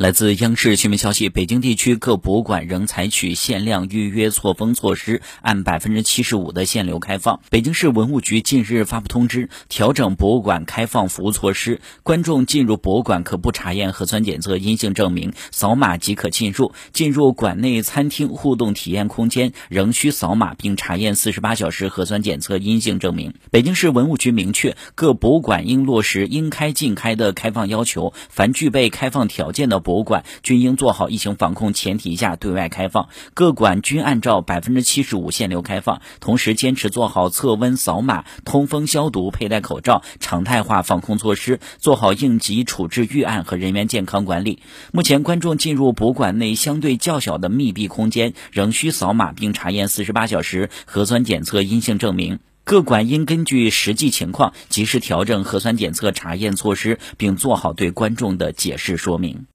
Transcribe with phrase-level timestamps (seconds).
[0.00, 7.40] 来自央视新闻消息，北京地区各博物馆仍采取限量预约错峰措施，按百分之七十五的限流开放。
[7.50, 23.34] 北京市文物局近日发布通知，调整博物馆开放服务措施，观众进入博物馆可不查验核酸检测阴性证明，扫码即可进入；进入馆内餐厅互动体验空间，仍需扫码并查验四十八小时核酸检测阴性证明。
[23.50, 29.82] 北京市文物局明确，各博物馆应落实应开尽开的开放要求，凡具备开放条件的。
[29.90, 44.60] 博物馆均应做好疫情防控前提下对外开放，各馆均按照百分之七十五限流开放，同时坚持做好测温、扫码、通风、消毒、佩戴口罩常态化防控措施，做好应急处置预案和人员健康管理。
[44.92, 52.38] 目前，观众进入博物馆内相对较小的密闭空间，仍需扫码并查验四十八小时核酸检测阴性证明。
[52.62, 59.46] 各馆应根据实际情况及时调整核酸检测查验措施，并做好对观众的解释说明。